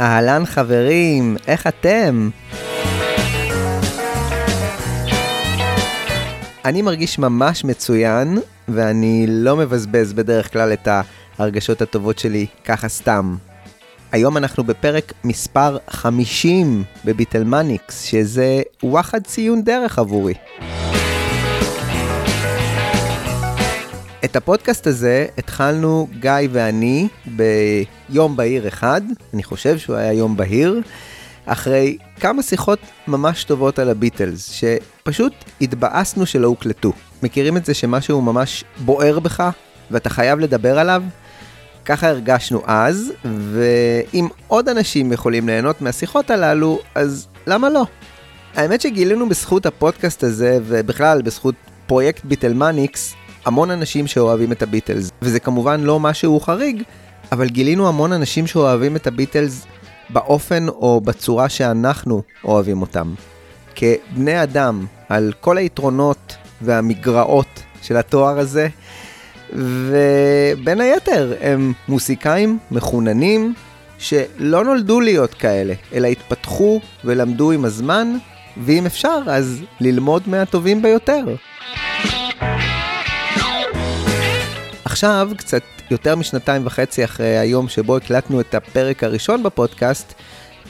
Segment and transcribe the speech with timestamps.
[0.00, 2.30] אהלן חברים, איך אתם?
[6.64, 8.38] אני מרגיש ממש מצוין,
[8.68, 10.88] ואני לא מבזבז בדרך כלל את
[11.38, 13.36] ההרגשות הטובות שלי ככה סתם.
[14.12, 20.34] היום אנחנו בפרק מספר 50 בביטלמניקס, שזה וואחד ציון דרך עבורי.
[24.24, 29.00] את הפודקאסט הזה התחלנו גיא ואני ביום בהיר אחד,
[29.34, 30.80] אני חושב שהוא היה יום בהיר,
[31.46, 36.92] אחרי כמה שיחות ממש טובות על הביטלס, שפשוט התבאסנו שלא הוקלטו.
[37.22, 39.50] מכירים את זה שמשהו ממש בוער בך
[39.90, 41.02] ואתה חייב לדבר עליו?
[41.84, 47.84] ככה הרגשנו אז, ואם עוד אנשים יכולים ליהנות מהשיחות הללו, אז למה לא?
[48.54, 51.54] האמת שגילינו בזכות הפודקאסט הזה, ובכלל בזכות
[51.86, 56.82] פרויקט ביטלמניקס, המון אנשים שאוהבים את הביטלס, וזה כמובן לא משהו חריג,
[57.32, 59.66] אבל גילינו המון אנשים שאוהבים את הביטלס
[60.10, 63.14] באופן או בצורה שאנחנו אוהבים אותם.
[63.74, 68.68] כבני אדם, על כל היתרונות והמגרעות של התואר הזה,
[69.52, 73.54] ובין היתר הם מוסיקאים מחוננים
[73.98, 78.16] שלא נולדו להיות כאלה, אלא התפתחו ולמדו עם הזמן,
[78.64, 81.24] ואם אפשר, אז ללמוד מהטובים ביותר.
[84.90, 90.14] עכשיו, קצת יותר משנתיים וחצי אחרי היום שבו הקלטנו את הפרק הראשון בפודקאסט,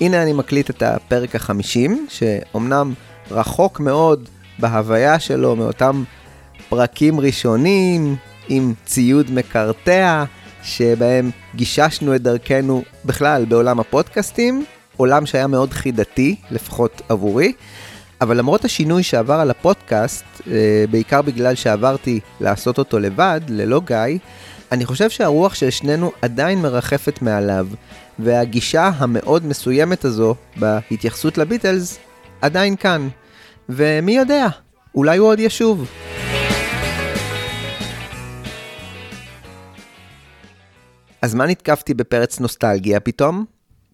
[0.01, 2.95] הנה אני מקליט את הפרק החמישים, שאומנם
[3.31, 6.05] רחוק מאוד בהוויה שלו מאותם
[6.69, 8.17] פרקים ראשונים,
[8.49, 10.25] עם ציוד מקרטע,
[10.63, 14.65] שבהם גיששנו את דרכנו בכלל בעולם הפודקאסטים,
[14.97, 17.53] עולם שהיה מאוד חידתי, לפחות עבורי.
[18.21, 24.19] אבל למרות השינוי שעבר על הפודקאסט, אה, בעיקר בגלל שעברתי לעשות אותו לבד, ללא גיא,
[24.73, 27.67] אני חושב שהרוח של שנינו עדיין מרחפת מעליו,
[28.19, 31.99] והגישה המאוד מסוימת הזו בהתייחסות לביטלס
[32.41, 33.09] עדיין כאן.
[33.69, 34.47] ומי יודע,
[34.95, 35.91] אולי הוא עוד ישוב.
[41.23, 43.45] אז מה נתקפתי בפרץ נוסטלגיה פתאום?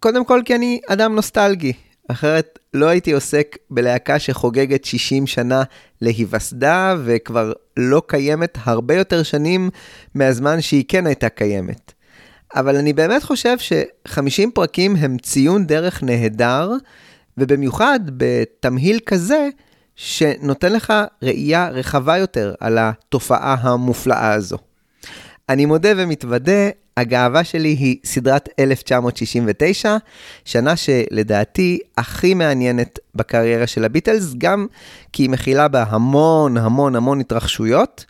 [0.01, 1.73] קודם כל כי אני אדם נוסטלגי,
[2.09, 5.63] אחרת לא הייתי עוסק בלהקה שחוגגת 60 שנה
[6.01, 9.71] להיווסדה וכבר לא קיימת הרבה יותר שנים
[10.15, 11.93] מהזמן שהיא כן הייתה קיימת.
[12.55, 16.73] אבל אני באמת חושב ש-50 פרקים הם ציון דרך נהדר,
[17.39, 19.49] ובמיוחד בתמהיל כזה,
[19.97, 20.93] שנותן לך
[21.23, 24.59] ראייה רחבה יותר על התופעה המופלאה הזו.
[25.49, 29.97] אני מודה ומתוודה, הגאווה שלי היא סדרת 1969,
[30.45, 34.67] שנה שלדעתי הכי מעניינת בקריירה של הביטלס, גם
[35.13, 38.05] כי היא מכילה בה המון המון המון התרחשויות,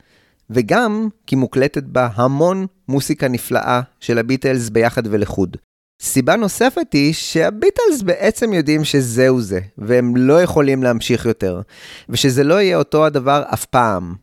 [0.51, 5.57] וגם כי מוקלטת בה המון מוסיקה נפלאה של הביטלס ביחד ולחוד.
[6.03, 11.61] סיבה נוספת היא שהביטלס בעצם יודעים שזהו זה, והם לא יכולים להמשיך יותר,
[12.09, 14.15] ושזה לא יהיה אותו הדבר אף פעם.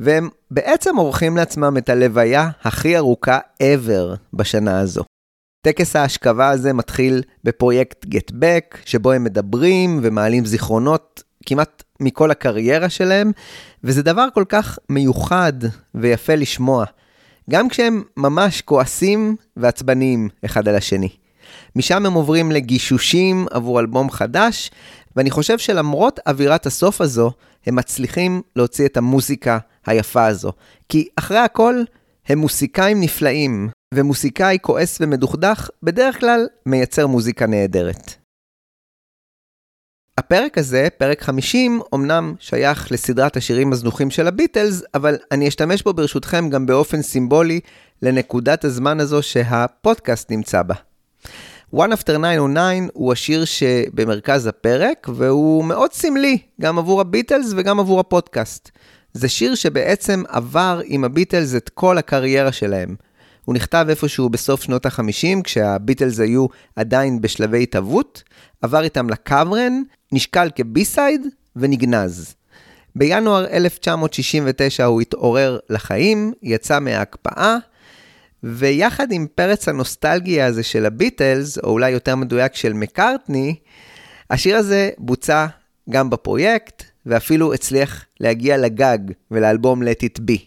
[0.00, 5.02] והם בעצם עורכים לעצמם את הלוויה הכי ארוכה ever בשנה הזו.
[5.62, 12.88] טקס ההשכבה הזה מתחיל בפרויקט Get Back, שבו הם מדברים ומעלים זיכרונות כמעט מכל הקריירה
[12.88, 13.32] שלהם,
[13.84, 15.52] וזה דבר כל כך מיוחד
[15.94, 16.84] ויפה לשמוע,
[17.50, 21.08] גם כשהם ממש כועסים ועצבניים אחד על השני.
[21.76, 24.70] משם הם עוברים לגישושים עבור אלבום חדש,
[25.16, 27.32] ואני חושב שלמרות אווירת הסוף הזו,
[27.66, 30.52] הם מצליחים להוציא את המוזיקה היפה הזו.
[30.88, 31.82] כי אחרי הכל,
[32.26, 38.14] הם מוסיקאים נפלאים, ומוסיקאי כועס ומדוכדך בדרך כלל מייצר מוזיקה נהדרת.
[40.18, 45.92] הפרק הזה, פרק 50, אמנם שייך לסדרת השירים הזנוחים של הביטלס, אבל אני אשתמש בו
[45.92, 47.60] ברשותכם גם באופן סימבולי
[48.02, 50.74] לנקודת הזמן הזו שהפודקאסט נמצא בה.
[51.74, 58.00] One After 909 הוא השיר שבמרכז הפרק, והוא מאוד סמלי, גם עבור הביטלס וגם עבור
[58.00, 58.70] הפודקאסט.
[59.12, 62.96] זה שיר שבעצם עבר עם הביטלס את כל הקריירה שלהם.
[63.44, 66.46] הוא נכתב איפשהו בסוף שנות ה-50, כשהביטלס היו
[66.76, 68.22] עדיין בשלבי התהוות,
[68.62, 69.82] עבר איתם לקברן,
[70.12, 71.26] נשקל כבי-סייד
[71.56, 72.34] ונגנז.
[72.96, 77.56] בינואר 1969 הוא התעורר לחיים, יצא מההקפאה,
[78.42, 83.54] ויחד עם פרץ הנוסטלגיה הזה של הביטלס, או אולי יותר מדויק של מקארטני,
[84.30, 85.46] השיר הזה בוצע
[85.90, 88.98] גם בפרויקט, ואפילו הצליח להגיע לגג
[89.30, 90.38] ולאלבום Let It Be.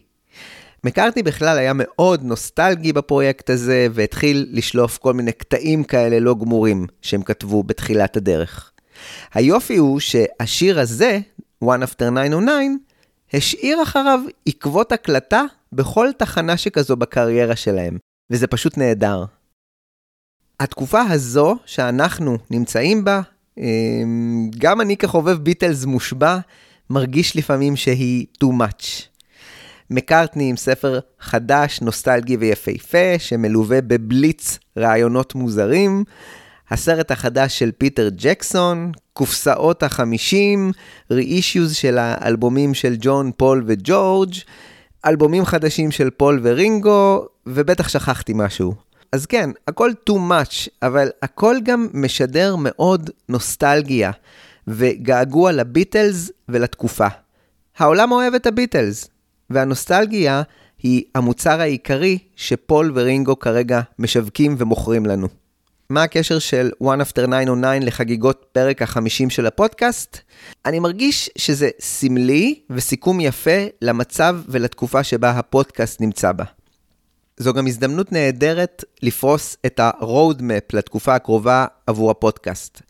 [0.83, 6.87] מקארטני בכלל היה מאוד נוסטלגי בפרויקט הזה, והתחיל לשלוף כל מיני קטעים כאלה לא גמורים
[7.01, 8.71] שהם כתבו בתחילת הדרך.
[9.33, 11.19] היופי הוא שהשיר הזה,
[11.63, 12.51] One After 909,
[13.33, 15.43] השאיר אחריו עקבות הקלטה
[15.75, 17.97] בכל תחנה שכזו בקריירה שלהם,
[18.31, 19.25] וזה פשוט נהדר.
[20.59, 23.21] התקופה הזו שאנחנו נמצאים בה,
[23.57, 26.37] אמ, גם אני כחובב ביטלס מושבע,
[26.89, 29.13] מרגיש לפעמים שהיא too much.
[29.89, 36.03] מקארטני עם ספר חדש, נוסטלגי ויפהפה, שמלווה בבליץ רעיונות מוזרים.
[36.69, 40.71] הסרט החדש של פיטר ג'קסון, קופסאות החמישים,
[41.11, 44.33] reissues של האלבומים של ג'ון, פול וג'ורג',
[45.05, 48.73] אלבומים חדשים של פול ורינגו, ובטח שכחתי משהו.
[49.11, 54.11] אז כן, הכל too much, אבל הכל גם משדר מאוד נוסטלגיה
[54.67, 57.07] וגעגוע לביטלס ולתקופה.
[57.77, 59.09] העולם אוהב את הביטלס,
[59.49, 60.41] והנוסטלגיה
[60.83, 65.42] היא המוצר העיקרי שפול ורינגו כרגע משווקים ומוכרים לנו.
[65.93, 70.17] מה הקשר של One After 909 לחגיגות פרק ה-50 של הפודקאסט?
[70.65, 76.43] אני מרגיש שזה סמלי וסיכום יפה למצב ולתקופה שבה הפודקאסט נמצא בה.
[77.37, 82.81] זו גם הזדמנות נהדרת לפרוס את ה-road map לתקופה הקרובה עבור הפודקאסט.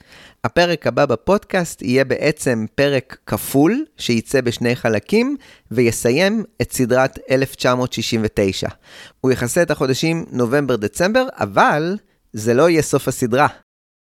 [0.43, 5.37] הפרק הבא בפודקאסט יהיה בעצם פרק כפול, שייצא בשני חלקים,
[5.71, 8.67] ויסיים את סדרת 1969.
[9.21, 11.97] הוא יכסה את החודשים נובמבר-דצמבר, אבל
[12.33, 13.47] זה לא יהיה סוף הסדרה.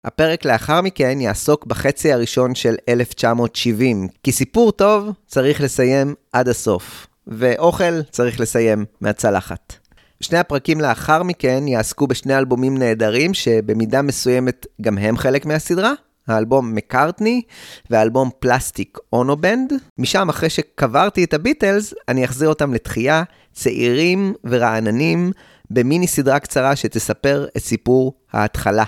[0.05, 7.07] הפרק לאחר מכן יעסוק בחצי הראשון של 1970, כי סיפור טוב צריך לסיים עד הסוף,
[7.27, 9.73] ואוכל צריך לסיים מהצלחת.
[10.21, 15.93] שני הפרקים לאחר מכן יעסקו בשני אלבומים נהדרים, שבמידה מסוימת גם הם חלק מהסדרה,
[16.27, 17.41] האלבום מקארטני
[17.89, 19.73] והאלבום פלסטיק אונובנד.
[19.97, 25.31] משם, אחרי שקברתי את הביטלס, אני אחזיר אותם לתחייה, צעירים ורעננים,
[25.73, 28.83] במיני סדרה קצרה שתספר את סיפור ההתחלה,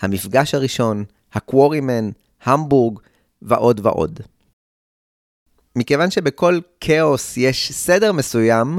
[0.00, 2.10] המפגש הראשון, הקוורימן,
[2.44, 2.98] המבורג
[3.42, 4.20] ועוד ועוד.
[5.76, 8.78] מכיוון שבכל כאוס יש סדר מסוים,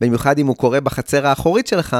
[0.00, 1.96] במיוחד אם הוא קורה בחצר האחורית שלך,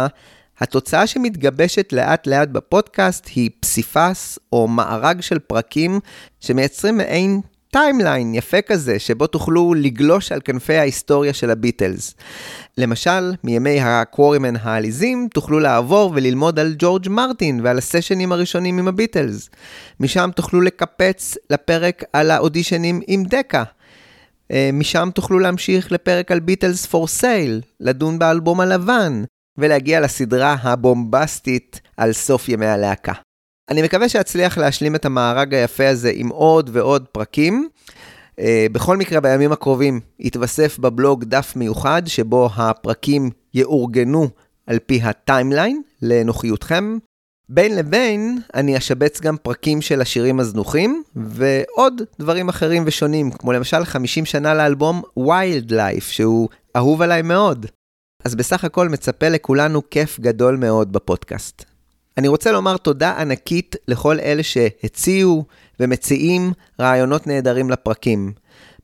[0.59, 6.01] התוצאה שמתגבשת לאט לאט בפודקאסט היא פסיפס או מארג של פרקים
[6.41, 12.15] שמייצרים מעין timeline יפה כזה, שבו תוכלו לגלוש על כנפי ההיסטוריה של הביטלס.
[12.79, 19.51] למשל, מימי הקוורימן העליזים, תוכלו לעבור וללמוד על ג'ורג' מרטין ועל הסשנים הראשונים עם הביטלס.
[20.01, 23.65] משם תוכלו לקפץ לפרק על האודישנים עם דקה.
[24.53, 29.23] אה, משם תוכלו להמשיך לפרק על Beatles for Sale, לדון באלבום הלבן,
[29.59, 33.26] ולהגיע לסדרה הבומבסטית על סוף ימי הלהקה.
[33.69, 37.69] אני מקווה שאצליח להשלים את המארג היפה הזה עם עוד ועוד פרקים.
[38.41, 38.43] אה,
[38.73, 44.29] בכל מקרה, בימים הקרובים יתווסף בבלוג דף מיוחד, שבו הפרקים יאורגנו
[44.67, 46.99] על פי ה timeline לנוחיותכם.
[47.49, 53.85] בין לבין, אני אשבץ גם פרקים של השירים הזנוחים, ועוד דברים אחרים ושונים, כמו למשל
[53.85, 57.67] 50 שנה לאלבום Wild Life, שהוא אהוב עליי מאוד.
[58.25, 61.76] אז בסך הכל מצפה לכולנו כיף גדול מאוד בפודקאסט.
[62.19, 65.45] אני רוצה לומר תודה ענקית לכל אלה שהציעו
[65.81, 68.33] ומציעים רעיונות נהדרים לפרקים.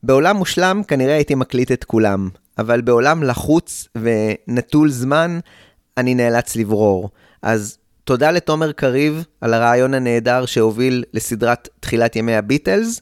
[0.02, 5.38] בעולם מושלם כנראה הייתי מקליט את כולם, אבל בעולם לחוץ ונטול זמן,
[5.96, 7.10] אני נאלץ לברור.
[7.42, 13.00] אז תודה לתומר קריב על הרעיון הנהדר שהוביל לסדרת תחילת ימי הביטלס,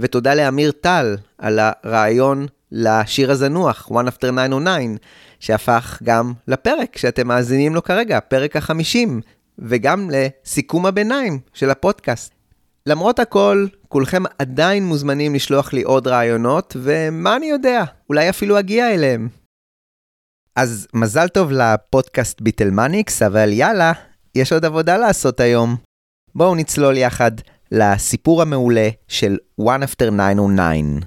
[0.00, 4.70] ותודה לאמיר טל על הרעיון לשיר הזנוח, One After 909,
[5.40, 9.20] שהפך גם לפרק שאתם מאזינים לו כרגע, פרק החמישים,
[9.58, 12.34] וגם לסיכום הביניים של הפודקאסט.
[12.86, 18.94] למרות הכל, כולכם עדיין מוזמנים לשלוח לי עוד רעיונות, ומה אני יודע, אולי אפילו אגיע
[18.94, 19.28] אליהם.
[20.56, 23.92] אז מזל טוב לפודקאסט ביטלמניקס, אבל יאללה,
[24.34, 25.76] יש עוד עבודה לעשות היום.
[26.34, 27.32] בואו נצלול יחד
[27.72, 31.06] לסיפור המעולה של One After 909.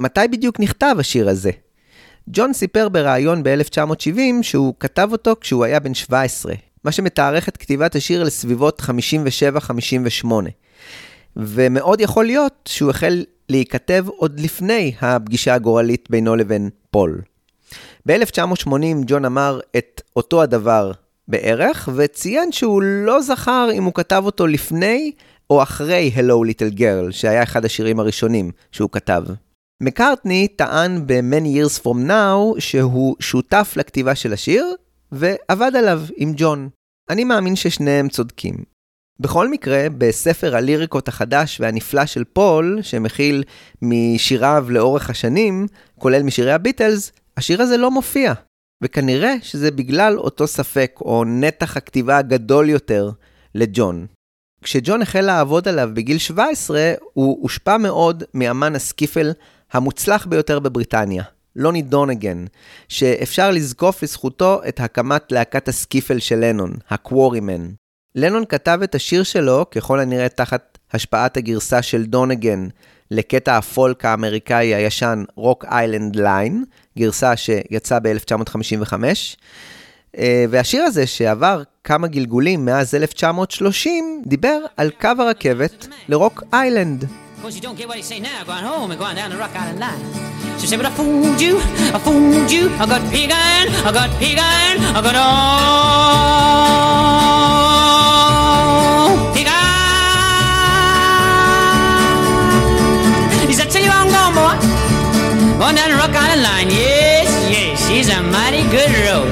[0.00, 1.50] מתי בדיוק נכתב השיר הזה?
[2.30, 7.94] ג'ון סיפר בריאיון ב-1970 שהוא כתב אותו כשהוא היה בן 17, מה שמתארך את כתיבת
[7.94, 8.80] השיר לסביבות
[10.24, 10.32] 57-58.
[11.36, 17.22] ומאוד יכול להיות שהוא החל להיכתב עוד לפני הפגישה הגורלית בינו לבין פול.
[18.06, 20.92] ב-1980 ג'ון אמר את אותו הדבר
[21.28, 25.12] בערך, וציין שהוא לא זכר אם הוא כתב אותו לפני
[25.50, 29.22] או אחרי Hello Little Girl, שהיה אחד השירים הראשונים שהוא כתב.
[29.80, 34.74] מקארטני טען ב-Many Years From Now שהוא שותף לכתיבה של השיר,
[35.12, 36.68] ועבד עליו עם ג'ון.
[37.10, 38.54] אני מאמין ששניהם צודקים.
[39.20, 43.44] בכל מקרה, בספר הליריקות החדש והנפלא של פול, שמכיל
[43.82, 45.66] משיריו לאורך השנים,
[45.98, 48.32] כולל משירי הביטלס, השיר הזה לא מופיע.
[48.82, 53.10] וכנראה שזה בגלל אותו ספק, או נתח הכתיבה הגדול יותר
[53.54, 54.06] לג'ון.
[54.62, 59.32] כשג'ון החל לעבוד עליו בגיל 17, הוא הושפע מאוד מאמן הסקיפל
[59.72, 61.24] המוצלח ביותר בבריטניה,
[61.56, 62.44] לוני דונגן,
[62.88, 67.68] שאפשר לזקוף לזכותו את הקמת להקת הסקיפל של לנון, הקוורימן.
[68.14, 72.68] לנון כתב את השיר שלו, ככל הנראה תחת השפעת הגרסה של דונגן,
[73.10, 76.64] לקטע הפולק האמריקאי הישן Rock Island Line,
[76.98, 78.92] גרסה שיצאה ב-1955.
[80.18, 87.21] אה, והשיר הזה, שעבר כמה גלגולים מאז 1930, דיבר על קו הרכבת לרוק איילנד.
[87.42, 89.50] Course, you don't get what he's say now, going home and going down the Rock
[89.56, 89.98] Island line.
[90.60, 91.58] She said, but I fooled you,
[91.90, 95.26] I fooled you, I got pig iron, I got pig iron, I got all
[99.34, 99.58] pig iron.
[103.50, 104.54] He said, tell you I'm going, boy,
[105.58, 106.70] going down the Rock Island line.
[106.70, 109.26] Yes, yes, she's a mighty good road.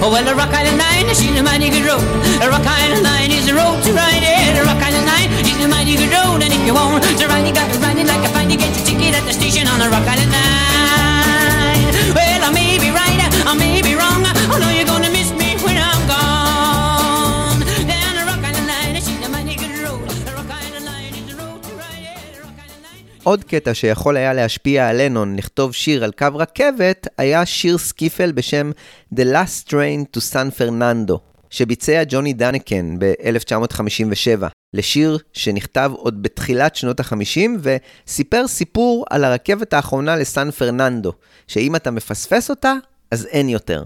[0.00, 2.00] Oh, well, the Rock Island line, she's a mighty good road.
[2.40, 4.56] The Rock Island line is the road to ride it.
[4.56, 6.40] The Rock Island line, she's a mighty good road.
[6.70, 8.48] You want to ride it, got to ride it like a find.
[8.52, 11.90] You get your ticket at the station on the Rock Island line.
[12.14, 14.22] Well, I may be right, I may be wrong.
[14.22, 17.58] I know you're gonna miss me when I'm gone.
[17.90, 20.06] Down the Rock Island line, she's a mighty good road.
[20.26, 22.06] The Rock Island line is the road to ride.
[22.38, 23.22] The.
[23.22, 28.32] עוד קטע שיכול היה להשפיע על לנון לכתוב שיר על קו רכבת, היה שיר סקיפל
[28.32, 28.70] בשם
[29.14, 31.18] The Last Train to San Fernando,
[31.50, 40.16] שביצע ג'וני דנקן ב-1957, לשיר שנכתב עוד בתחילת שנות ה-50 וסיפר סיפור על הרכבת האחרונה
[40.16, 41.12] לסן פרננדו,
[41.46, 42.74] שאם אתה מפספס אותה,
[43.10, 43.84] אז אין יותר.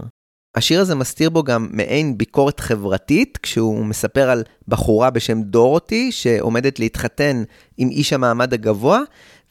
[0.55, 6.79] השיר הזה מסתיר בו גם מעין ביקורת חברתית, כשהוא מספר על בחורה בשם דורותי, שעומדת
[6.79, 7.43] להתחתן
[7.77, 9.01] עם איש המעמד הגבוה,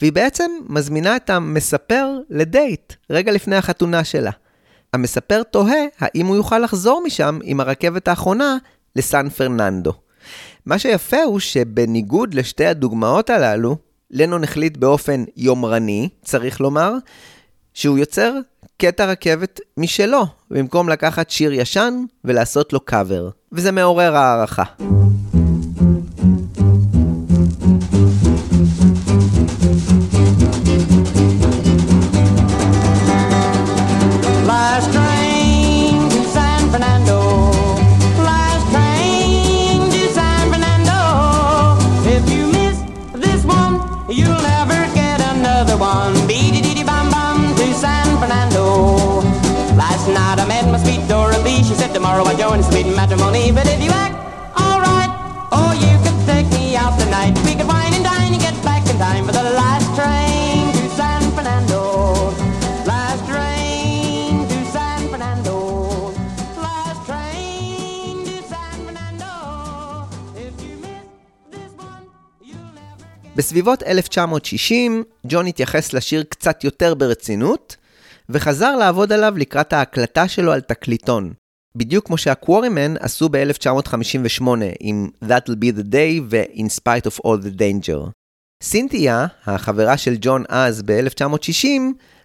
[0.00, 4.30] והיא בעצם מזמינה את המספר לדייט, רגע לפני החתונה שלה.
[4.94, 8.56] המספר תוהה האם הוא יוכל לחזור משם עם הרכבת האחרונה
[8.96, 9.92] לסן פרננדו.
[10.66, 13.76] מה שיפה הוא שבניגוד לשתי הדוגמאות הללו,
[14.10, 16.92] לנון החליט באופן יומרני, צריך לומר,
[17.74, 18.32] שהוא יוצר
[18.78, 23.28] קטע רכבת משלו, במקום לקחת שיר ישן ולעשות לו קאבר.
[23.52, 24.64] וזה מעורר הערכה.
[53.04, 53.52] Matrimony.
[53.52, 54.16] But if you act
[54.64, 55.12] alright,
[55.58, 57.34] oh, you could take me out tonight.
[57.46, 60.82] We could wine and dine and get back in time for the last train to
[60.98, 61.80] San Fernando.
[62.92, 65.56] Last train to San Fernando.
[66.66, 69.32] Last train to San Fernando.
[70.46, 71.06] If you miss
[71.54, 72.04] this one,
[72.48, 73.06] you'll never...
[73.36, 77.76] בסביבות 1960, ג'ון התייחס לשיר קצת יותר ברצינות,
[78.28, 81.43] וחזר לעבוד עליו לקראת ההקלטה שלו על תקליטון.
[81.76, 84.46] בדיוק כמו שהקוורימן עשו ב-1958
[84.80, 88.10] עם That'll be the day ו-In spite of all the danger.
[88.62, 91.66] סינתיה, החברה של ג'ון אז ב-1960,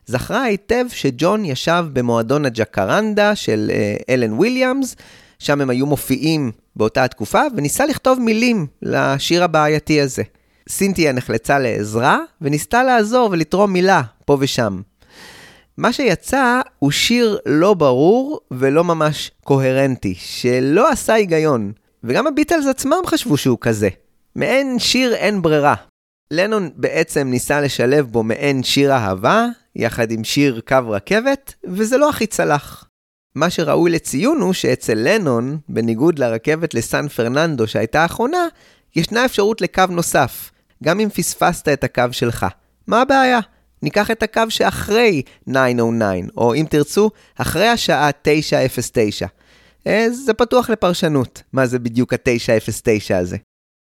[0.06, 4.96] זכרה היטב שג'ון ישב במועדון הג'קרנדה של uh, אלן וויליאמס,
[5.40, 10.24] שם הם היו מופיעים באותה התקופה, וניסה לכתוב מילים לשיר הבעייתי הזה.
[10.70, 14.82] סינתיה נחלצה לעזרה, וניסתה לעזור ולתרום מילה פה ושם.
[15.80, 21.72] מה שיצא הוא שיר לא ברור ולא ממש קוהרנטי, שלא עשה היגיון.
[22.04, 23.90] וגם הביטלס עצמם חשבו שהוא כזה.
[24.36, 25.76] מעין שיר אין ברירה.
[26.32, 29.46] לנון בעצם ניסה לשלב בו מעין שיר אהבה,
[29.76, 32.86] יחד עם שיר קו רכבת, וזה לא הכי צלח.
[33.36, 38.48] מה שראוי לציון הוא שאצל לנון, בניגוד לרכבת לסן פרננדו שהייתה האחרונה,
[38.96, 40.52] ישנה אפשרות לקו נוסף,
[40.84, 42.46] גם אם פספסת את הקו שלך.
[42.88, 43.40] מה הבעיה?
[43.82, 46.06] ניקח את הקו שאחרי 909,
[46.38, 49.28] או אם תרצו, אחרי השעה 909.
[49.88, 53.38] אה, זה פתוח לפרשנות, מה זה בדיוק ה-909 הזה.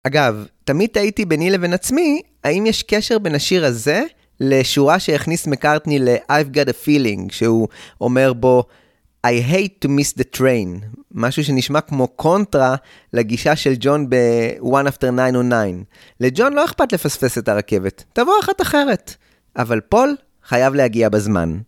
[0.07, 4.03] אגב, תמיד תהיתי ביני לבין עצמי, האם יש קשר בין השיר הזה
[4.41, 7.69] לשורה שהכניס מקארטני ל-I've got a feeling, שהוא
[8.01, 8.65] אומר בו,
[9.27, 12.77] I hate to miss the train, משהו שנשמע כמו קונטרה
[13.13, 15.83] לגישה של ג'ון ב-One After 909.
[16.21, 19.15] לג'ון לא אכפת לפספס את הרכבת, תבוא אחת אחרת.
[19.57, 21.59] אבל פול חייב להגיע בזמן.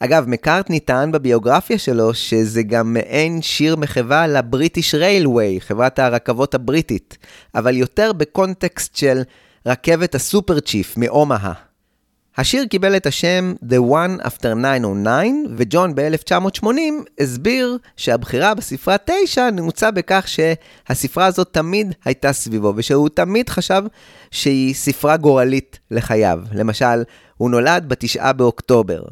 [0.00, 7.18] אגב, מקארטני טען בביוגרפיה שלו שזה גם מעין שיר מחווה לבריטיש ריילווי, חברת הרכבות הבריטית,
[7.54, 9.22] אבל יותר בקונטקסט של
[9.66, 11.52] רכבת הסופר צ'יף מאומהה.
[12.36, 16.68] השיר קיבל את השם The One After 909, וג'ון ב-1980
[17.20, 23.82] הסביר שהבחירה בספרה 9 נעוצה בכך שהספרה הזאת תמיד הייתה סביבו, ושהוא תמיד חשב
[24.30, 26.40] שהיא ספרה גורלית לחייו.
[26.52, 27.02] למשל,
[27.36, 29.02] הוא נולד בתשעה באוקטובר.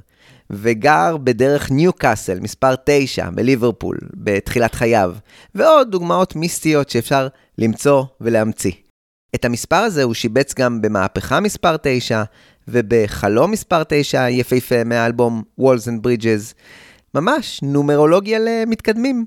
[0.50, 5.14] וגר בדרך ניו קאסל, מספר 9, בליברפול, בתחילת חייו,
[5.54, 8.72] ועוד דוגמאות מיסטיות שאפשר למצוא ולהמציא.
[9.34, 12.22] את המספר הזה הוא שיבץ גם במהפכה מספר 9,
[12.68, 16.54] ובחלום מספר 9 יפהפה מהאלבום Walls and Bridges.
[17.14, 19.24] ממש נומרולוגיה למתקדמים.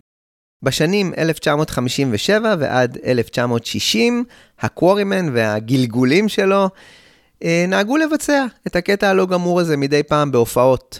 [0.63, 4.23] בשנים 1957 ועד 1960,
[4.59, 6.69] הקוורימן והגלגולים שלו
[7.43, 10.99] אה, נהגו לבצע את הקטע הלא גמור הזה מדי פעם בהופעות.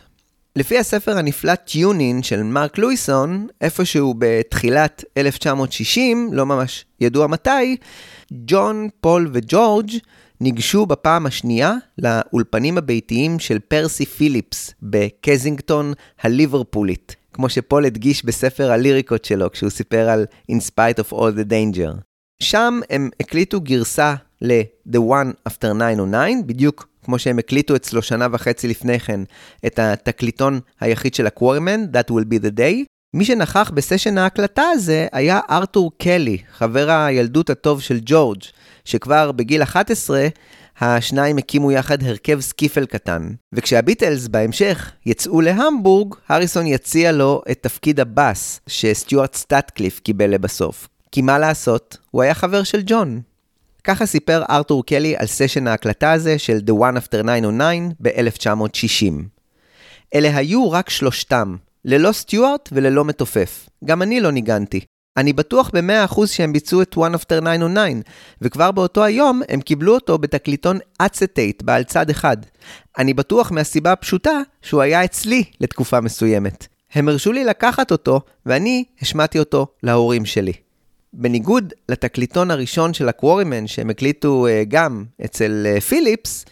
[0.55, 7.77] לפי הספר הנפלא Tune In של מרק לואיסון, איפשהו בתחילת 1960, לא ממש ידוע מתי,
[8.31, 9.91] ג'ון, פול וג'ורג'
[10.41, 19.25] ניגשו בפעם השנייה לאולפנים הביתיים של פרסי פיליפס בקנזינגטון הליברפולית, כמו שפול הדגיש בספר הליריקות
[19.25, 22.01] שלו כשהוא סיפר על In Spite of All the Danger.
[22.39, 28.67] שם הם הקליטו גרסה ל-The One After 909, בדיוק כמו שהם הקליטו אצלו שנה וחצי
[28.67, 29.19] לפני כן
[29.65, 32.94] את התקליטון היחיד של הקוורימן, That will be the day.
[33.15, 38.43] מי שנכח בסשן ההקלטה הזה היה ארתור קלי, חבר הילדות הטוב של ג'ורג',
[38.85, 40.27] שכבר בגיל 11
[40.81, 43.29] השניים הקימו יחד הרכב סקיפל קטן.
[43.53, 50.87] וכשהביטלס בהמשך יצאו להמבורג, הריסון יציע לו את תפקיד הבאס שסטיוארט סאטקליף קיבל לבסוף.
[51.11, 53.21] כי מה לעשות, הוא היה חבר של ג'ון.
[53.83, 59.13] ככה סיפר ארתור קלי על סשן ההקלטה הזה של The One After 909 ב-1960.
[60.15, 61.55] אלה היו רק שלושתם,
[61.87, 63.69] ללא סטיוארט וללא מתופף.
[63.83, 64.79] גם אני לא ניגנתי.
[65.17, 67.99] אני בטוח ב-100% שהם ביצעו את One After 909,
[68.41, 72.37] וכבר באותו היום הם קיבלו אותו בתקליטון אצטייט בעל צד אחד.
[72.97, 76.67] אני בטוח מהסיבה הפשוטה שהוא היה אצלי לתקופה מסוימת.
[76.93, 80.53] הם הרשו לי לקחת אותו, ואני השמעתי אותו להורים שלי.
[81.13, 86.45] בניגוד לתקליטון הראשון של הקוורימן, שהם הקליטו uh, גם אצל פיליפס,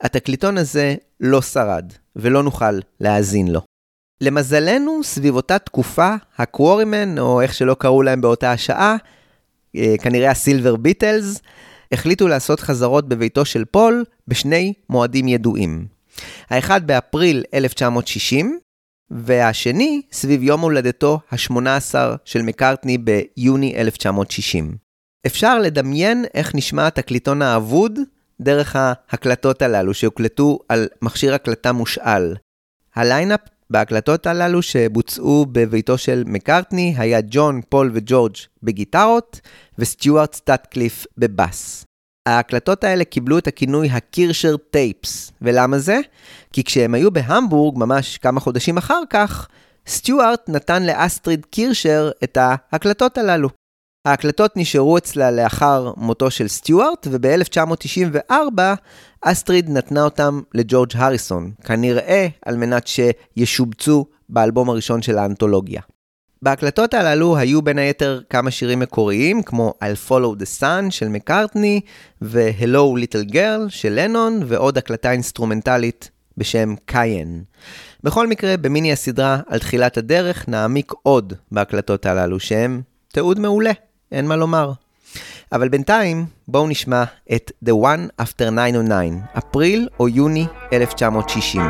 [0.00, 3.69] התקליטון הזה לא שרד, ולא נוכל להאזין לו.
[4.20, 8.96] למזלנו, סביב אותה תקופה, הקוורימן, או איך שלא קראו להם באותה השעה,
[9.76, 11.40] uh, כנראה הסילבר ביטלס,
[11.92, 15.86] החליטו לעשות חזרות בביתו של פול בשני מועדים ידועים.
[16.50, 18.58] האחד באפריל 1960,
[19.10, 24.76] והשני סביב יום הולדתו ה-18 של מקארטני ביוני 1960.
[25.26, 27.98] אפשר לדמיין איך נשמע התקליטון האבוד
[28.40, 32.34] דרך ההקלטות הללו שהוקלטו על מכשיר הקלטה מושאל.
[32.94, 33.40] ה line-up
[33.70, 39.40] בהקלטות הללו שבוצעו בביתו של מקארטני היה ג'ון, פול וג'ורג' בגיטרות
[39.78, 41.84] וסטיוארט סאטקליף בבאס.
[42.28, 45.32] ההקלטות האלה קיבלו את הכינוי ה Kirchherr Tapes.
[45.42, 45.98] ולמה זה?
[46.52, 49.48] כי כשהם היו בהמבורג, ממש כמה חודשים אחר כך,
[49.86, 53.48] סטיוארט נתן לאסטריד קירשר את ההקלטות הללו.
[54.04, 58.32] ההקלטות נשארו אצלה לאחר מותו של סטיוארט, וב-1994
[59.20, 65.80] אסטריד נתנה אותם לג'ורג' הריסון, כנראה על מנת שישובצו באלבום הראשון של האנתולוגיה.
[66.42, 71.80] בהקלטות הללו היו בין היתר כמה שירים מקוריים, כמו I'll Follow the Sun של מקארטני,
[72.22, 77.42] ו-Hello Little Girl של לנון, ועוד הקלטה אינסטרומנטלית בשם קיין.
[78.02, 82.82] בכל מקרה, במיני הסדרה על תחילת הדרך נעמיק עוד בהקלטות הללו, שהם
[83.12, 83.72] תיעוד מעולה,
[84.12, 84.72] אין מה לומר.
[85.52, 88.94] אבל בינתיים, בואו נשמע את The One After 909,
[89.38, 91.62] אפריל או יוני 1960.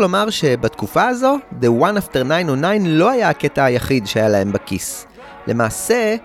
[0.00, 5.06] לומר שבתקופה הזו, The One After 909 לא היה הקטע היחיד שהיה להם בכיס.
[5.46, 6.16] למעשה,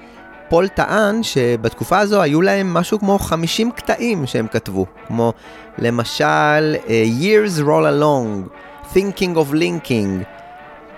[0.49, 5.33] פול טען שבתקופה הזו היו להם משהו כמו 50 קטעים שהם כתבו, כמו
[5.77, 6.89] למשל uh,
[7.21, 8.49] Years Roll Along,
[8.93, 10.25] Thinking of Linking,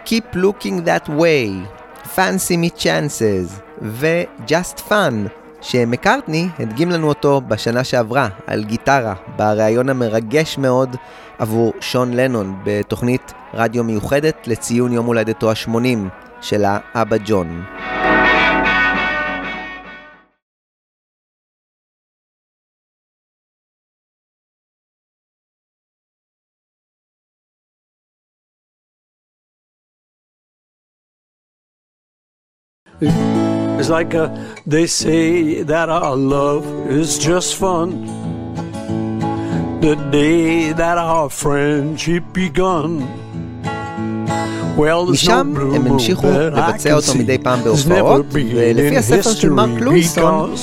[0.06, 1.68] Keep Looking That Way,
[2.16, 5.30] Fancy Me Chances ו-Just Fun,
[5.62, 10.96] שמקארטני הדגים לנו אותו בשנה שעברה על גיטרה, בריאיון המרגש מאוד
[11.40, 15.98] עבור שון לנון בתוכנית רדיו מיוחדת לציון יום הולדתו ה-80
[16.42, 17.64] של האבא ג'ון.
[33.80, 34.26] It's like a,
[34.66, 38.27] they say that our love is just fun.
[39.88, 42.92] The day that our friendship begun.
[45.12, 50.56] משם הם המשיכו לבצע אותו מדי פעם בהופעות, ולפי הספר של מרק לויסון,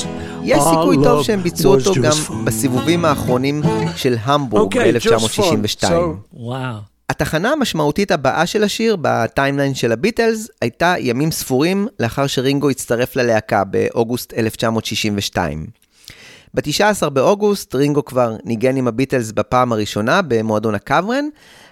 [0.42, 3.62] יש סיכוי טוב שהם ביצעו אותו גם בסיבובים האחרונים
[3.96, 5.84] של המבורג ב-1962.
[6.32, 6.76] וואו.
[7.08, 13.64] התחנה המשמעותית הבאה של השיר בטיימליין של הביטלס הייתה ימים ספורים לאחר שרינגו הצטרף ללהקה
[13.64, 15.83] באוגוסט 1962.
[16.54, 21.24] ב-19 באוגוסט רינגו כבר ניגן עם הביטלס בפעם הראשונה במועדון הקוורן,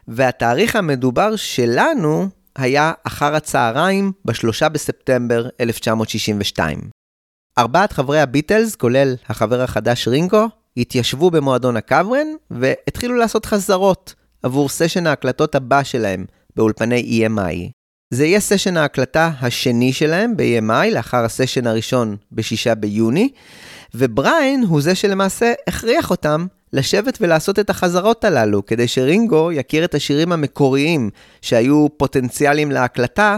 [0.08, 6.78] והתאריך המדובר שלנו היה אחר הצהריים ב-3 בספטמבר 1962.
[7.58, 15.06] ארבעת חברי הביטלס, כולל החבר החדש רינגו, התיישבו במועדון הקוורן והתחילו לעשות חזרות עבור סשן
[15.06, 16.24] ההקלטות הבא שלהם
[16.56, 17.70] באולפני EMI.
[18.10, 23.28] זה יהיה סשן ההקלטה השני שלהם ב-EMI לאחר הסשן הראשון ב-6 ביוני,
[23.94, 29.94] ובריין הוא זה שלמעשה הכריח אותם לשבת ולעשות את החזרות הללו, כדי שרינגו יכיר את
[29.94, 31.10] השירים המקוריים
[31.42, 33.36] שהיו פוטנציאליים להקלטה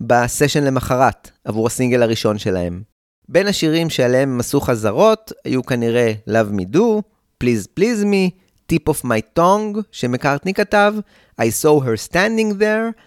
[0.00, 2.82] בסשן למחרת, עבור הסינגל הראשון שלהם.
[3.28, 7.02] בין השירים שעליהם הם עשו חזרות, היו כנראה Love Me Do,
[7.44, 8.30] Please Please Me,
[8.72, 10.94] Tip of My Tongue, שמקארטני כתב,
[11.40, 13.00] I saw her standing there,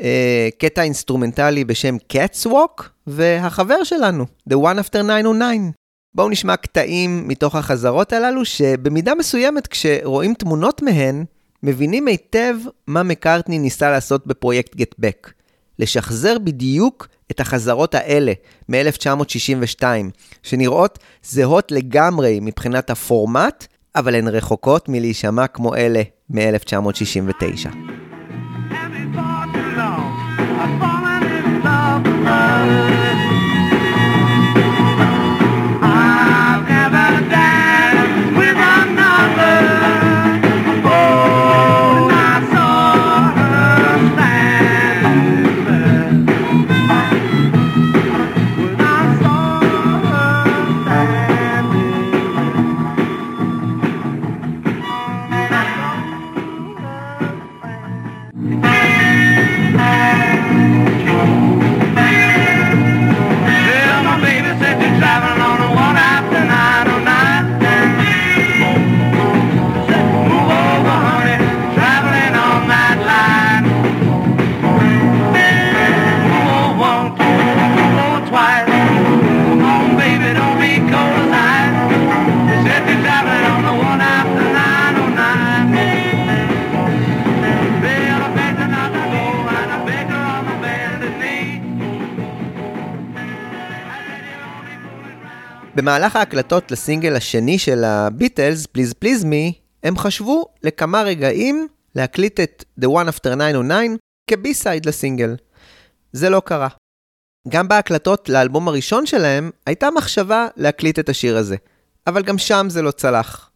[0.00, 0.04] uh,
[0.58, 5.77] קטע אינסטרומנטלי בשם Cats Walk, והחבר שלנו, The One After 909.
[6.18, 11.24] בואו נשמע קטעים מתוך החזרות הללו, שבמידה מסוימת כשרואים תמונות מהן,
[11.62, 12.54] מבינים היטב
[12.86, 15.30] מה מקארטני ניסה לעשות בפרויקט Back.
[15.78, 18.32] לשחזר בדיוק את החזרות האלה
[18.68, 19.82] מ-1962,
[20.42, 28.07] שנראות זהות לגמרי מבחינת הפורמט, אבל הן רחוקות מלהישמע כמו אלה מ-1969.
[95.88, 102.64] במהלך ההקלטות לסינגל השני של הביטלס, Please Please Me, הם חשבו לכמה רגעים להקליט את
[102.80, 103.76] The One After 909
[104.30, 105.36] כ B-side לסינגל.
[106.12, 106.68] זה לא קרה.
[107.48, 111.56] גם בהקלטות לאלבום הראשון שלהם, הייתה מחשבה להקליט את השיר הזה,
[112.06, 113.50] אבל גם שם זה לא צלח.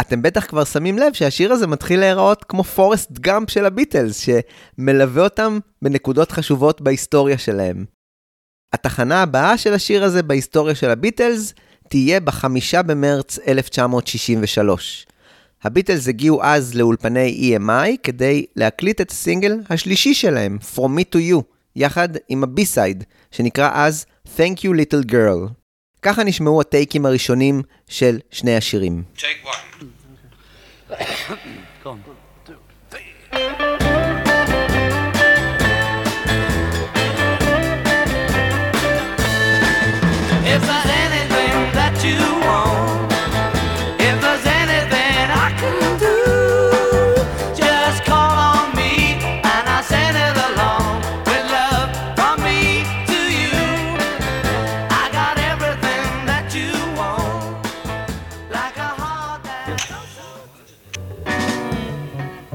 [0.00, 5.24] אתם בטח כבר שמים לב שהשיר הזה מתחיל להיראות כמו פורסט גאמפ של הביטלס, שמלווה
[5.24, 7.84] אותם בנקודות חשובות בהיסטוריה שלהם.
[8.72, 11.54] התחנה הבאה של השיר הזה בהיסטוריה של הביטלס
[11.88, 15.06] תהיה בחמישה במרץ 1963.
[15.62, 21.42] הביטלס הגיעו אז לאולפני EMI כדי להקליט את הסינגל השלישי שלהם, From Me to You,
[21.76, 24.06] יחד עם ה B-side, שנקרא אז
[24.36, 25.50] Thank You Little Girl.
[26.02, 29.02] ככה נשמעו הטייקים הראשונים של שני השירים.
[29.16, 29.84] Take one.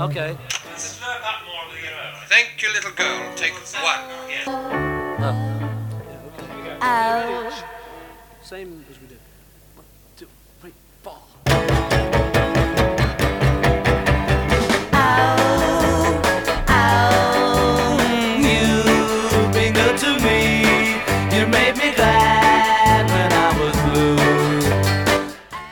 [0.08, 0.38] Okay.
[2.30, 3.36] Thank you, little girl.
[3.36, 3.52] Take
[3.84, 4.00] one.
[4.30, 4.46] Yeah.
[5.20, 5.60] Oh.
[6.82, 7.64] oh.
[8.42, 8.86] Same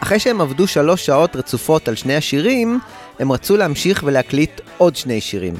[0.05, 2.79] אחרי שהם עבדו שלוש שעות רצופות על שני השירים,
[3.19, 5.53] הם רצו להמשיך ולהקליט עוד שני שירים.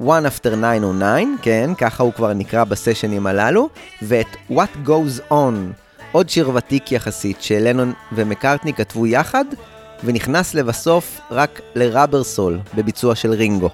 [0.00, 3.68] One After 909, כן, ככה הוא כבר נקרא בסשנים הללו,
[4.02, 5.54] ואת What Goes On,
[6.12, 9.44] עוד שיר ותיק יחסית שלנון ומקארטני כתבו יחד,
[10.04, 13.70] ונכנס לבסוף רק לראבר סול בביצוע של רינגו.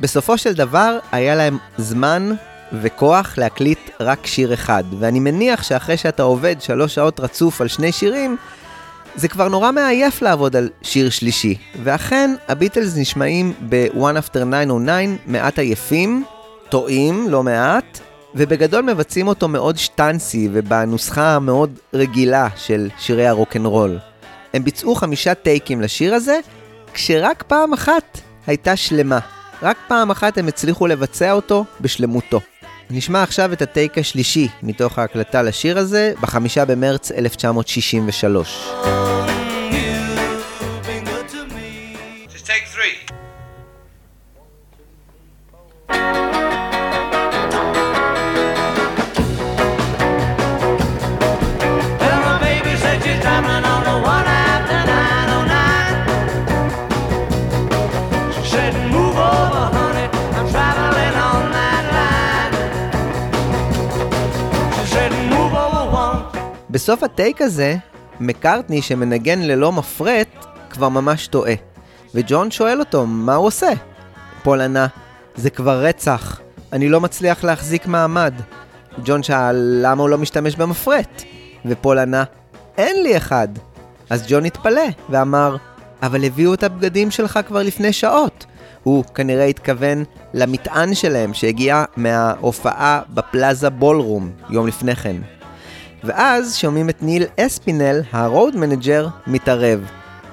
[0.00, 2.32] בסופו של דבר היה להם זמן
[2.72, 7.92] וכוח להקליט רק שיר אחד, ואני מניח שאחרי שאתה עובד שלוש שעות רצוף על שני
[7.92, 8.36] שירים,
[9.16, 14.92] זה כבר נורא מעייף לעבוד על שיר שלישי, ואכן הביטלס נשמעים ב-One After 909
[15.26, 16.24] מעט עייפים,
[16.68, 18.00] טועים לא מעט,
[18.34, 23.98] ובגדול מבצעים אותו מאוד שטנסי ובנוסחה המאוד רגילה של שירי הרוקנרול.
[24.54, 26.38] הם ביצעו חמישה טייקים לשיר הזה,
[26.94, 29.18] כשרק פעם אחת הייתה שלמה.
[29.62, 32.40] רק פעם אחת הם הצליחו לבצע אותו בשלמותו.
[32.90, 38.97] נשמע עכשיו את הטייק השלישי מתוך ההקלטה לשיר הזה, בחמישה במרץ 1963.
[66.70, 67.76] בסוף הטייק הזה,
[68.20, 71.54] מקארטני שמנגן ללא מפרט, כבר ממש טועה.
[72.14, 73.70] וג'ון שואל אותו, מה הוא עושה?
[74.42, 74.86] פול ענה,
[75.36, 76.40] זה כבר רצח,
[76.72, 78.34] אני לא מצליח להחזיק מעמד.
[79.04, 81.22] ג'ון שאל, למה הוא לא משתמש במפרט?
[81.66, 82.24] ופול ענה,
[82.78, 83.48] אין לי אחד.
[84.10, 85.56] אז ג'ון התפלא, ואמר,
[86.02, 88.46] אבל הביאו את הבגדים שלך כבר לפני שעות.
[88.82, 90.04] הוא כנראה התכוון
[90.34, 95.16] למטען שלהם שהגיע מההופעה בפלאזה בולרום יום לפני כן.
[96.04, 99.80] ואז שומעים את ניל אספינל, ה road manager, מתערב.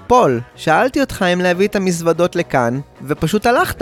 [0.07, 3.81] פול, שאלתי אותך אם להביא את המזוודות לכאן, ופשוט הלכת.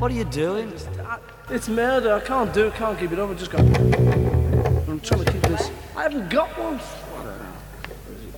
[0.00, 0.89] What are you doing?
[1.50, 2.12] It's murder.
[2.14, 2.74] I can't do it.
[2.74, 3.30] Can't keep it up.
[3.30, 3.60] I just got.
[3.60, 5.70] I'm trying to keep this.
[5.96, 6.78] I haven't got one.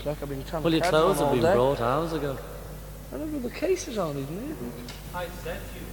[0.07, 1.55] Like I've been trying Well, to your catch clothes have been day.
[1.55, 2.37] brought hours ago.
[3.13, 4.57] I know where the cases are, isn't it?
[5.15, 5.85] I sent you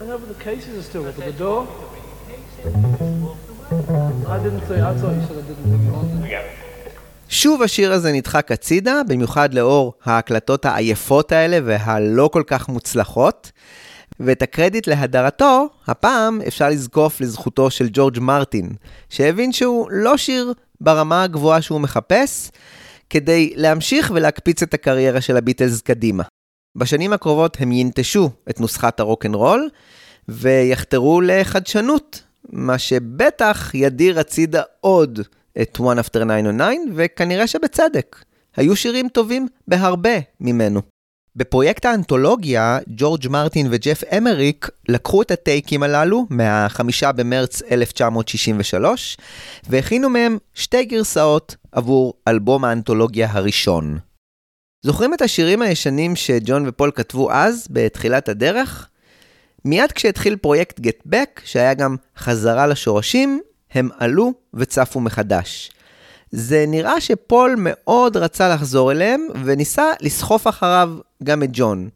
[0.00, 1.60] I know, but the cases are still up at the door.
[4.34, 4.80] I didn't think.
[4.90, 6.42] I thought you said I didn't think you wanted.
[7.28, 13.50] שוב השיר הזה נדחק הצידה, במיוחד לאור ההקלטות העייפות האלה והלא כל כך מוצלחות.
[14.24, 18.72] ואת הקרדיט להדרתו, הפעם אפשר לזקוף לזכותו של ג'ורג' מרטין,
[19.08, 22.50] שהבין שהוא לא שיר ברמה הגבוהה שהוא מחפש,
[23.10, 26.22] כדי להמשיך ולהקפיץ את הקריירה של הביטלס קדימה.
[26.76, 29.68] בשנים הקרובות הם ינטשו את נוסחת הרוקנרול,
[30.28, 35.20] ויחתרו לחדשנות, מה שבטח ידיר הצידה עוד
[35.62, 38.24] את One After 909, וכנראה שבצדק.
[38.56, 40.91] היו שירים טובים בהרבה ממנו.
[41.36, 49.16] בפרויקט האנתולוגיה, ג'ורג' מרטין וג'ף אמריק לקחו את הטייקים הללו מה-5 במרץ 1963,
[49.68, 53.98] והכינו מהם שתי גרסאות עבור אלבום האנתולוגיה הראשון.
[54.82, 58.88] זוכרים את השירים הישנים שג'ון ופול כתבו אז, בתחילת הדרך?
[59.64, 63.40] מיד כשהתחיל פרויקט Get Back, שהיה גם חזרה לשורשים,
[63.70, 65.70] הם עלו וצפו מחדש.
[66.32, 70.90] זה נראה שפול מאוד רצה לחזור אליהם, וניסה לסחוף אחריו
[71.24, 71.88] גם את ג'ון.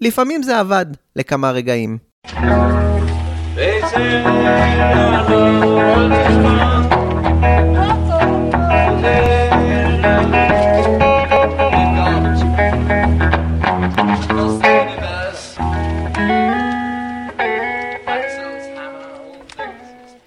[0.00, 1.98] לפעמים זה עבד לכמה רגעים.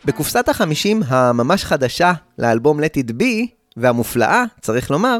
[0.05, 5.19] בקופסת החמישים הממש חדשה לאלבום Let It Be, והמופלאה, צריך לומר,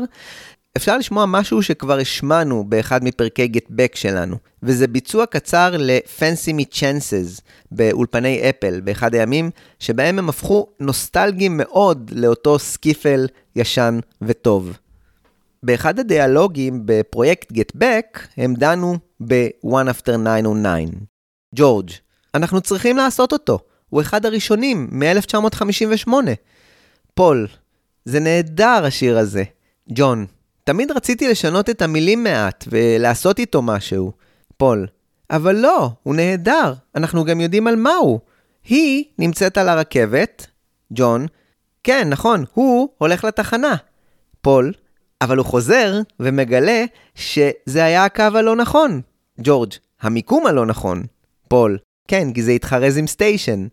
[0.78, 6.74] אפשר לשמוע משהו שכבר השמענו באחד מפרקי Get Back שלנו, וזה ביצוע קצר ל-Fancy Me
[6.74, 14.78] Chances באולפני אפל, באחד הימים שבהם הם הפכו נוסטלגיים מאוד לאותו סקיפל ישן וטוב.
[15.64, 20.98] באחד הדיאלוגים בפרויקט Get Back, הם דנו ב-One After 909.
[21.56, 21.90] ג'ורג',
[22.36, 23.60] אנחנו צריכים לעשות אותו.
[23.96, 26.14] הוא אחד הראשונים, מ-1958.
[27.14, 27.48] פול,
[28.06, 29.44] זה נהדר השיר הזה.
[29.90, 30.26] ג'ון,
[30.64, 34.12] תמיד רציתי לשנות את המילים מעט ולעשות איתו משהו.
[34.58, 34.88] פול,
[35.30, 38.20] אבל לא, הוא נהדר, אנחנו גם יודעים על מה הוא.
[38.64, 40.48] היא נמצאת על הרכבת.
[40.94, 41.26] ג'ון,
[41.84, 43.76] כן, נכון, הוא הולך לתחנה.
[44.42, 44.74] פול,
[45.22, 49.02] אבל הוא חוזר ומגלה שזה היה הקו הלא נכון.
[49.40, 51.04] ג'ורג', המיקום הלא נכון.
[51.48, 53.68] פול, כן, כי זה התחרז עם station.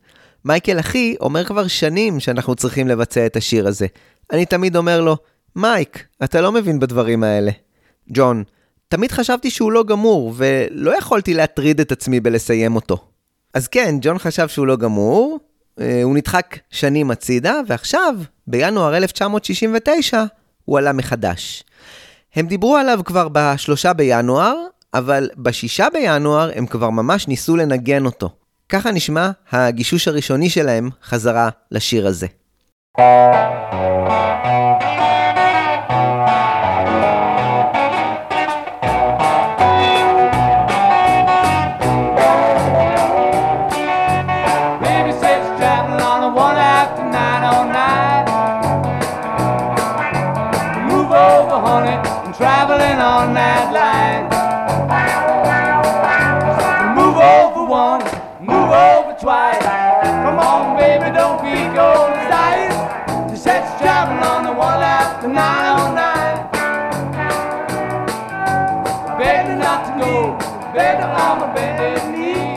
[0.45, 3.87] מייקל אחי אומר כבר שנים שאנחנו צריכים לבצע את השיר הזה.
[4.33, 5.17] אני תמיד אומר לו,
[5.57, 7.51] מייק, אתה לא מבין בדברים האלה.
[8.13, 8.45] ג'ון,
[8.89, 13.05] תמיד חשבתי שהוא לא גמור, ולא יכולתי להטריד את עצמי בלסיים אותו.
[13.55, 15.39] אז כן, ג'ון חשב שהוא לא גמור,
[15.81, 18.15] אה, הוא נדחק שנים הצידה, ועכשיו,
[18.47, 20.25] בינואר 1969,
[20.65, 21.65] הוא עלה מחדש.
[22.35, 24.55] הם דיברו עליו כבר בשלושה בינואר,
[24.95, 28.31] אבל בשישה בינואר הם כבר ממש ניסו לנגן אותו.
[28.69, 32.27] ככה נשמע הגישוש הראשוני שלהם חזרה לשיר הזה.
[32.99, 33.63] Baby
[70.03, 70.13] go,
[71.03, 72.51] her on my bended knee.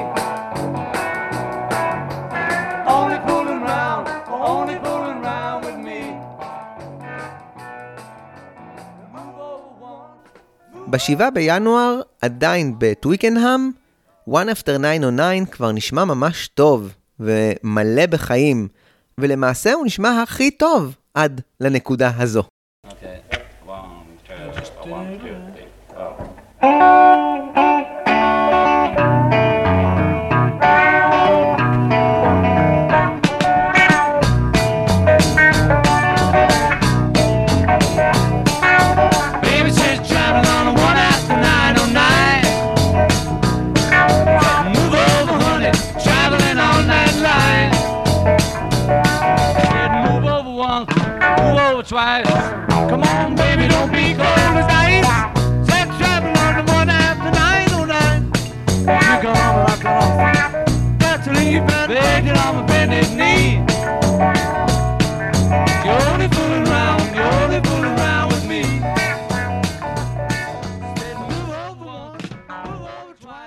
[2.95, 4.05] Only fooling round,
[4.53, 6.01] only fooling round with me.
[9.15, 10.89] Move over one.
[10.89, 13.71] בשבעה בינואר, עדיין בטוויקנהאם,
[14.29, 18.67] One After 909 כבר נשמע ממש טוב ומלא בחיים,
[19.17, 22.43] ולמעשה הוא נשמע הכי טוב עד לנקודה הזו.
[22.87, 22.91] Okay.
[23.67, 23.73] One,
[24.27, 25.34] two, one, two,
[26.65, 27.94] Thank you.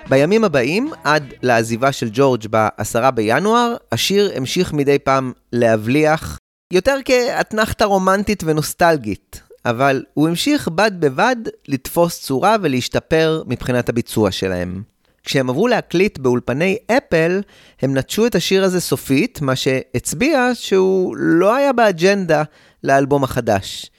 [0.09, 6.37] בימים הבאים, עד לעזיבה של ג'ורג' ב-10 בינואר, השיר המשיך מדי פעם להבליח,
[6.73, 11.35] יותר כאתנחתה רומנטית ונוסטלגית, אבל הוא המשיך בד בבד
[11.67, 14.83] לתפוס צורה ולהשתפר מבחינת הביצוע שלהם.
[15.23, 17.41] כשהם עברו להקליט באולפני אפל,
[17.81, 22.43] הם נטשו את השיר הזה סופית, מה שהצביע שהוא לא היה באג'נדה
[22.83, 23.91] לאלבום החדש.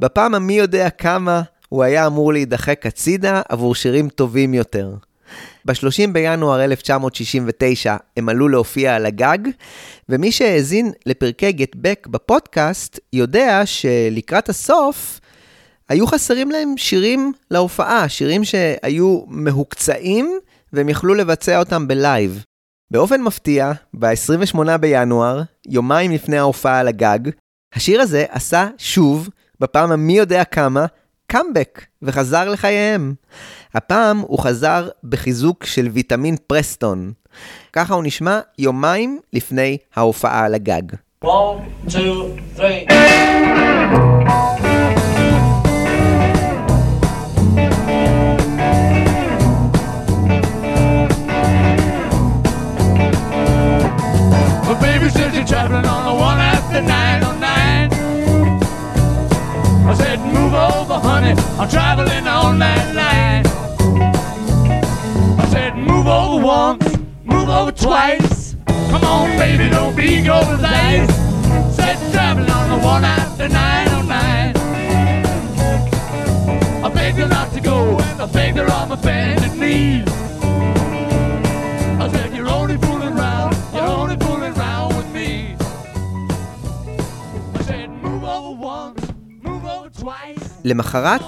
[0.00, 4.94] בפעם המי יודע כמה הוא היה אמור להידחק הצידה עבור שירים טובים יותר.
[5.64, 9.38] ב-30 בינואר 1969 הם עלו להופיע על הגג,
[10.08, 15.20] ומי שהאזין לפרקי גט בק בפודקאסט יודע שלקראת הסוף
[15.88, 20.38] היו חסרים להם שירים להופעה, שירים שהיו מהוקצעים
[20.72, 22.44] והם יכלו לבצע אותם בלייב.
[22.90, 27.18] באופן מפתיע, ב-28 בינואר, יומיים לפני ההופעה על הגג,
[27.74, 29.28] השיר הזה עשה שוב,
[29.60, 30.86] בפעם המי יודע כמה,
[31.26, 33.14] קאמבק, וחזר לחייהם.
[33.74, 37.12] הפעם הוא חזר בחיזוק של ויטמין פרסטון.
[37.72, 40.82] ככה הוא נשמע יומיים לפני ההופעה על הגג.
[41.24, 41.28] One,
[41.88, 42.90] two, three.
[61.34, 63.46] Over, I'm traveling on that line.
[65.38, 68.56] I said, move over once, move over twice.
[68.66, 71.74] Come on, baby, don't be gold as ice.
[71.74, 74.56] Said, traveling on the one after 909.
[76.84, 80.23] I begged her not to go, and I begged her on my bended knees.
[90.64, 91.20] למחרת,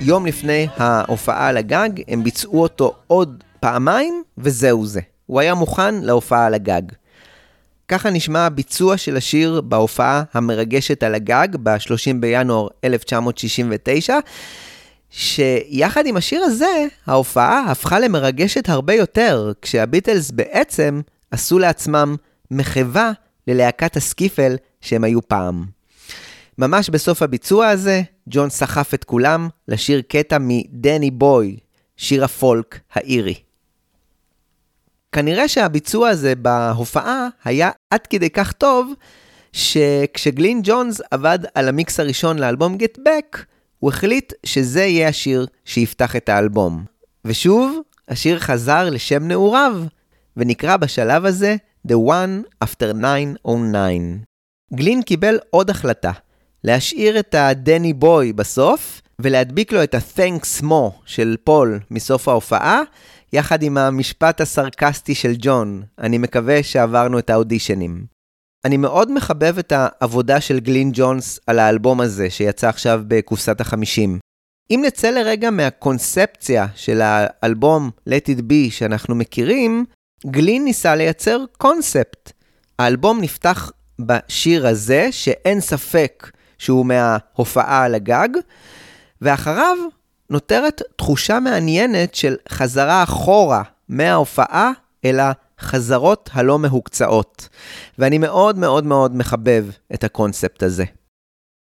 [0.00, 5.00] יום לפני ההופעה על הגג, הם ביצעו אותו עוד פעמיים, וזהו זה.
[5.26, 6.82] הוא היה מוכן להופעה על הגג.
[7.88, 14.18] ככה נשמע הביצוע של השיר בהופעה המרגשת על הגג ב-30 בינואר 1969,
[15.10, 22.16] שיחד עם השיר הזה, ההופעה הפכה למרגשת הרבה יותר, כשהביטלס בעצם עשו לעצמם
[22.50, 23.12] מחווה
[23.46, 25.64] ללהקת הסקיפל שהם היו פעם.
[26.58, 31.56] ממש בסוף הביצוע הזה, ג'ון סחף את כולם לשיר קטע מדני בוי,
[31.96, 33.34] שיר הפולק האירי.
[35.12, 38.92] כנראה שהביצוע הזה בהופעה היה עד כדי כך טוב,
[39.52, 43.38] שכשגלין ג'ונס עבד על המיקס הראשון לאלבום Get Back,
[43.78, 46.84] הוא החליט שזה יהיה השיר שיפתח את האלבום.
[47.24, 49.82] ושוב, השיר חזר לשם נעוריו,
[50.36, 51.56] ונקרא בשלב הזה
[51.88, 53.78] The One After 909.
[54.74, 56.12] גלין קיבל עוד החלטה,
[56.64, 62.80] להשאיר את הדני בוי בסוף, ולהדביק לו את ה-Thanks Mo של פול מסוף ההופעה,
[63.32, 65.82] יחד עם המשפט הסרקסטי של ג'ון.
[65.98, 68.04] אני מקווה שעברנו את האודישנים.
[68.64, 74.18] אני מאוד מחבב את העבודה של גלין ג'ונס על האלבום הזה, שיצא עכשיו בקופסת החמישים.
[74.70, 79.84] אם נצא לרגע מהקונספציה של האלבום Let It Be שאנחנו מכירים,
[80.26, 82.32] גלין ניסה לייצר קונספט.
[82.78, 86.30] האלבום נפתח בשיר הזה, שאין ספק
[86.62, 88.28] שהוא מההופעה על הגג,
[89.22, 89.76] ואחריו
[90.30, 94.70] נותרת תחושה מעניינת של חזרה אחורה מההופעה
[95.04, 97.48] אל החזרות הלא מהוקצעות.
[97.98, 100.84] ואני מאוד מאוד מאוד מחבב את הקונספט הזה.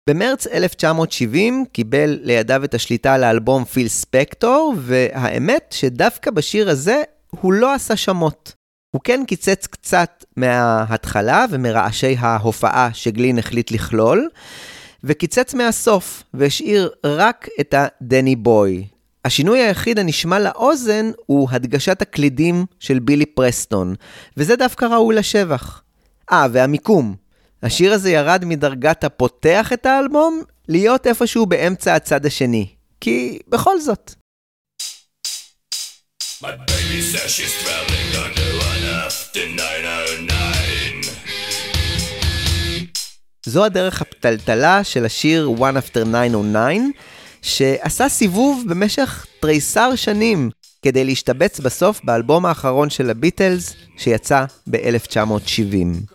[0.10, 7.54] במרץ 1970 קיבל לידיו את השליטה על האלבום פיל ספקטור, והאמת שדווקא בשיר הזה הוא
[7.54, 8.54] לא עשה שמות.
[8.96, 14.30] הוא כן קיצץ קצת מההתחלה ומרעשי ההופעה שגלין החליט לכלול,
[15.04, 18.88] וקיצץ מהסוף, והשאיר רק את הדני בוי.
[19.26, 23.96] השינוי היחיד הנשמע לאוזן הוא הדגשת הקלידים של בילי פרסטון,
[24.38, 25.82] וזה דווקא ראוי לשבח.
[26.32, 27.16] אה, והמיקום.
[27.64, 32.68] השיר הזה ירד מדרגת הפותח את האלבום להיות איפשהו באמצע הצד השני.
[33.02, 34.14] כי בכל זאת.
[36.44, 40.61] My baby says she's traveling under one after 909.
[43.46, 46.82] זו הדרך הפתלתלה של השיר One After 909,
[47.42, 50.50] שעשה סיבוב במשך תריסר שנים
[50.82, 56.12] כדי להשתבץ בסוף באלבום האחרון של הביטלס, שיצא ב-1970.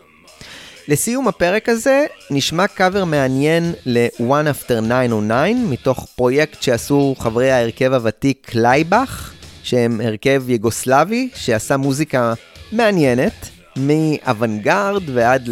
[0.87, 8.51] לסיום הפרק הזה, נשמע קאבר מעניין ל-One After 909, מתוך פרויקט שעשו חברי ההרכב הוותיק
[8.55, 12.33] לייבך, שהם הרכב יוגוסלבי, שעשה מוזיקה
[12.71, 15.49] מעניינת, מאוונגרד ועד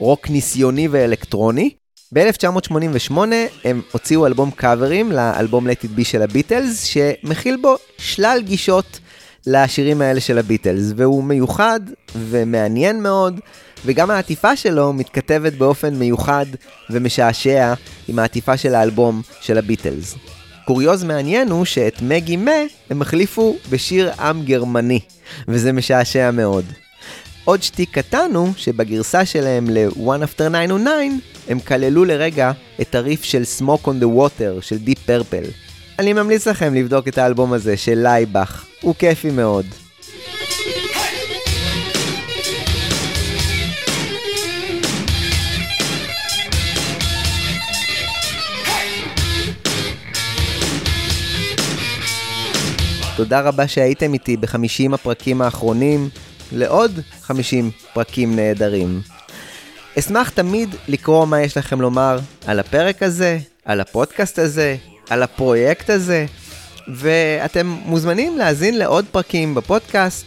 [0.00, 1.70] לרוק ניסיוני ואלקטרוני.
[2.14, 3.18] ב-1988
[3.64, 9.00] הם הוציאו אלבום קאברים לאלבום Let It Be של הביטלס, שמכיל בו שלל גישות
[9.46, 11.80] לשירים האלה של הביטלס, והוא מיוחד
[12.14, 13.40] ומעניין מאוד,
[13.84, 16.46] וגם העטיפה שלו מתכתבת באופן מיוחד
[16.90, 17.74] ומשעשע
[18.08, 20.14] עם העטיפה של האלבום של הביטלס.
[20.64, 22.50] קוריוז מעניין הוא שאת מגי מה
[22.90, 25.00] הם החליפו בשיר עם גרמני,
[25.48, 26.64] וזה משעשע מאוד.
[27.44, 30.90] עוד שתיק קטן הוא שבגרסה שלהם ל-One After 909
[31.48, 35.50] הם כללו לרגע את הריף של Smoke on the Water של Deep Purple.
[35.98, 39.66] אני ממליץ לכם לבדוק את האלבום הזה של לייבך, הוא כיפי מאוד.
[53.16, 56.08] תודה רבה שהייתם איתי בחמישים הפרקים האחרונים
[56.54, 59.00] לעוד חמישים פרקים נהדרים.
[59.98, 64.76] אשמח תמיד לקרוא מה יש לכם לומר על הפרק הזה, על הפודקאסט הזה,
[65.10, 66.26] על הפרויקט הזה,
[66.88, 70.26] ואתם מוזמנים להאזין לעוד פרקים בפודקאסט,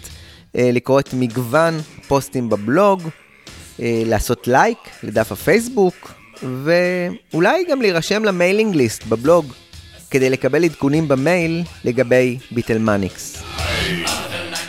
[0.57, 3.09] אה, לקרוא את מגוון פוסטים בבלוג,
[3.79, 6.13] אה, לעשות לייק לדף הפייסבוק,
[6.63, 9.53] ואולי גם להירשם ל mailing list בבלוג
[10.11, 13.43] כדי לקבל עדכונים במייל לגבי ביטלמניקס.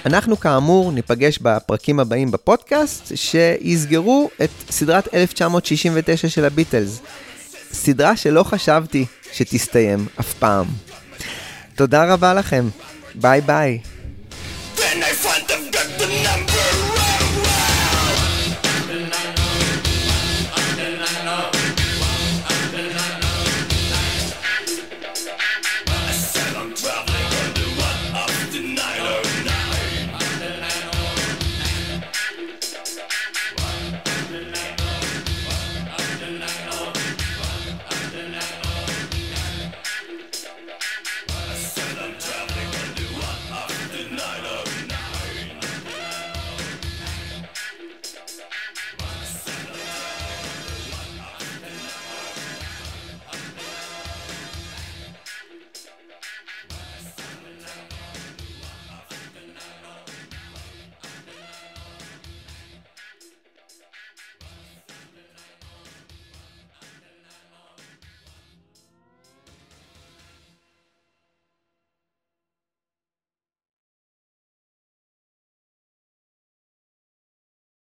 [0.06, 7.00] אנחנו כאמור ניפגש בפרקים הבאים בפודקאסט שיסגרו את סדרת 1969 של הביטלס.
[7.72, 10.66] סדרה שלא חשבתי שתסתיים אף פעם.
[11.74, 12.68] תודה רבה לכם,
[13.14, 13.78] ביי ביי.